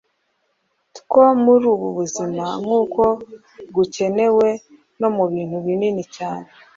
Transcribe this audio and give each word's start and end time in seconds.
two 0.95 1.23
muri 1.43 1.65
ubu 1.73 1.87
buzima 1.97 2.45
nk’uko 2.61 3.01
gukenewe 3.75 4.47
no 4.99 5.09
mu 5.15 5.23
bintu 5.31 5.57
binini 5.65 6.03
cyane. 6.15 6.47